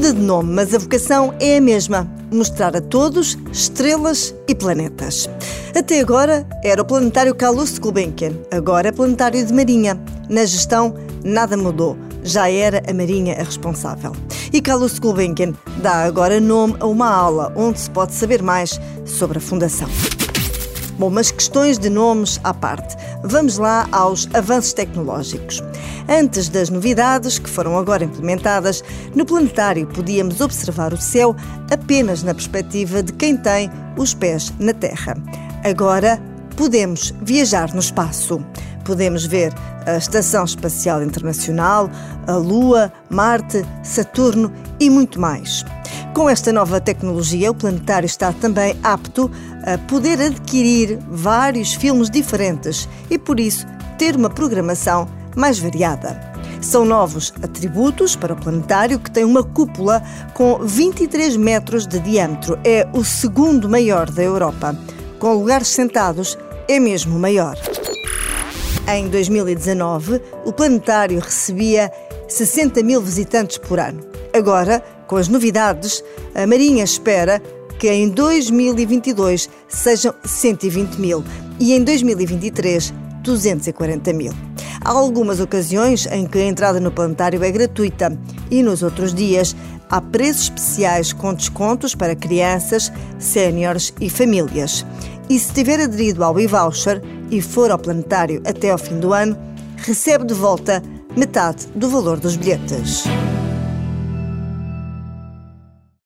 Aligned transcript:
Muda 0.00 0.14
de 0.14 0.20
nome, 0.22 0.54
mas 0.54 0.74
a 0.74 0.78
vocação 0.78 1.34
é 1.38 1.58
a 1.58 1.60
mesma: 1.60 2.10
mostrar 2.32 2.74
a 2.74 2.80
todos 2.80 3.36
estrelas 3.52 4.34
e 4.48 4.54
planetas. 4.54 5.28
Até 5.76 6.00
agora 6.00 6.48
era 6.64 6.80
o 6.80 6.86
planetário 6.86 7.34
Calouste 7.34 7.78
Gulbenkian, 7.78 8.32
agora 8.50 8.88
é 8.88 8.92
planetário 8.92 9.44
de 9.44 9.52
Marinha. 9.52 10.00
Na 10.26 10.46
gestão, 10.46 10.94
nada 11.22 11.54
mudou. 11.54 11.98
Já 12.22 12.50
era 12.50 12.82
a 12.88 12.94
Marinha 12.94 13.34
a 13.34 13.42
responsável. 13.42 14.12
E 14.50 14.62
Calouste 14.62 15.02
Gulbenkian 15.02 15.52
dá 15.82 16.04
agora 16.04 16.40
nome 16.40 16.76
a 16.80 16.86
uma 16.86 17.14
aula 17.14 17.52
onde 17.54 17.80
se 17.80 17.90
pode 17.90 18.14
saber 18.14 18.42
mais 18.42 18.80
sobre 19.04 19.36
a 19.36 19.40
Fundação. 19.42 19.90
Bom, 21.00 21.08
mas 21.08 21.30
questões 21.30 21.78
de 21.78 21.88
nomes 21.88 22.38
à 22.44 22.52
parte. 22.52 22.94
Vamos 23.22 23.56
lá 23.56 23.88
aos 23.90 24.28
avanços 24.34 24.74
tecnológicos. 24.74 25.62
Antes 26.06 26.50
das 26.50 26.68
novidades 26.68 27.38
que 27.38 27.48
foram 27.48 27.78
agora 27.78 28.04
implementadas, 28.04 28.84
no 29.14 29.24
planetário 29.24 29.86
podíamos 29.86 30.42
observar 30.42 30.92
o 30.92 31.00
céu 31.00 31.34
apenas 31.70 32.22
na 32.22 32.34
perspectiva 32.34 33.02
de 33.02 33.14
quem 33.14 33.34
tem 33.34 33.70
os 33.96 34.12
pés 34.12 34.52
na 34.58 34.74
Terra. 34.74 35.16
Agora 35.64 36.20
podemos 36.54 37.14
viajar 37.22 37.72
no 37.72 37.80
espaço. 37.80 38.44
Podemos 38.84 39.24
ver 39.24 39.54
a 39.86 39.96
Estação 39.96 40.44
Espacial 40.44 41.02
Internacional, 41.02 41.88
a 42.26 42.36
Lua, 42.36 42.92
Marte, 43.08 43.64
Saturno 43.82 44.52
e 44.78 44.90
muito 44.90 45.18
mais. 45.18 45.64
Com 46.12 46.28
esta 46.28 46.52
nova 46.52 46.80
tecnologia, 46.80 47.50
o 47.50 47.54
planetário 47.54 48.06
está 48.06 48.32
também 48.32 48.76
apto 48.82 49.30
a 49.64 49.78
poder 49.78 50.20
adquirir 50.20 50.98
vários 51.08 51.72
filmes 51.72 52.10
diferentes 52.10 52.88
e, 53.08 53.16
por 53.16 53.38
isso, 53.38 53.66
ter 53.96 54.16
uma 54.16 54.28
programação 54.28 55.08
mais 55.36 55.58
variada. 55.58 56.20
São 56.60 56.84
novos 56.84 57.32
atributos 57.42 58.16
para 58.16 58.34
o 58.34 58.36
planetário 58.36 58.98
que 58.98 59.10
tem 59.10 59.24
uma 59.24 59.42
cúpula 59.42 60.02
com 60.34 60.58
23 60.58 61.36
metros 61.36 61.86
de 61.86 62.00
diâmetro. 62.00 62.58
É 62.64 62.86
o 62.92 63.04
segundo 63.04 63.68
maior 63.68 64.10
da 64.10 64.22
Europa. 64.22 64.76
Com 65.18 65.34
lugares 65.34 65.68
sentados, 65.68 66.36
é 66.68 66.80
mesmo 66.80 67.18
maior. 67.18 67.56
Em 68.88 69.08
2019, 69.08 70.20
o 70.44 70.52
planetário 70.52 71.20
recebia 71.20 71.90
60 72.28 72.82
mil 72.82 73.00
visitantes 73.00 73.56
por 73.56 73.78
ano. 73.78 74.00
Agora, 74.34 74.82
com 75.10 75.16
as 75.16 75.26
novidades, 75.26 76.04
a 76.36 76.46
Marinha 76.46 76.84
espera 76.84 77.42
que 77.80 77.90
em 77.90 78.08
2022 78.10 79.50
sejam 79.68 80.14
120 80.24 81.00
mil 81.00 81.24
e 81.58 81.72
em 81.74 81.82
2023 81.82 82.94
240 83.20 84.12
mil. 84.12 84.32
Há 84.80 84.90
algumas 84.90 85.40
ocasiões 85.40 86.06
em 86.06 86.28
que 86.28 86.38
a 86.38 86.44
entrada 86.44 86.78
no 86.78 86.92
planetário 86.92 87.42
é 87.42 87.50
gratuita 87.50 88.16
e 88.52 88.62
nos 88.62 88.84
outros 88.84 89.12
dias 89.12 89.56
há 89.90 90.00
preços 90.00 90.44
especiais 90.44 91.12
com 91.12 91.34
descontos 91.34 91.92
para 91.92 92.14
crianças, 92.14 92.92
séniores 93.18 93.92
e 94.00 94.08
famílias. 94.08 94.86
E 95.28 95.40
se 95.40 95.52
tiver 95.52 95.80
aderido 95.80 96.22
ao 96.22 96.38
e-voucher 96.38 97.02
e 97.32 97.42
for 97.42 97.72
ao 97.72 97.78
planetário 97.78 98.40
até 98.46 98.70
ao 98.70 98.78
fim 98.78 99.00
do 99.00 99.12
ano, 99.12 99.36
recebe 99.76 100.24
de 100.24 100.34
volta 100.34 100.80
metade 101.16 101.66
do 101.74 101.90
valor 101.90 102.20
dos 102.20 102.36
bilhetes. 102.36 103.02